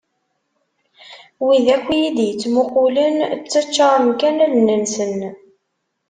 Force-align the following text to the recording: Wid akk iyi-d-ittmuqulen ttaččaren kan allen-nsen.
Wid 1.45 1.67
akk 1.75 1.87
iyi-d-ittmuqulen 1.97 3.15
ttaččaren 3.43 4.11
kan 4.21 4.37
allen-nsen. 4.45 5.17